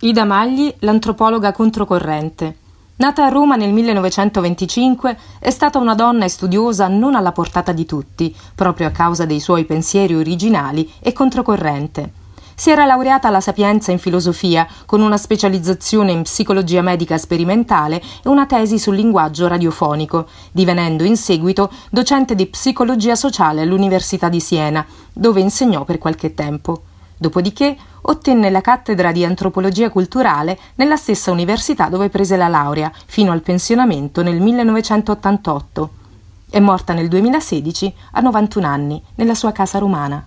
[0.00, 2.58] Ida Magli, l'antropologa controcorrente.
[2.98, 7.84] Nata a Roma nel 1925, è stata una donna e studiosa non alla portata di
[7.84, 12.12] tutti, proprio a causa dei suoi pensieri originali e controcorrente.
[12.54, 18.28] Si era laureata alla Sapienza in filosofia, con una specializzazione in psicologia medica sperimentale e
[18.28, 24.86] una tesi sul linguaggio radiofonico, divenendo in seguito docente di psicologia sociale all'Università di Siena,
[25.12, 26.82] dove insegnò per qualche tempo.
[27.18, 33.32] Dopodiché ottenne la cattedra di antropologia culturale nella stessa università dove prese la laurea, fino
[33.32, 35.90] al pensionamento nel 1988.
[36.48, 40.24] È morta nel 2016 a 91 anni nella sua casa romana.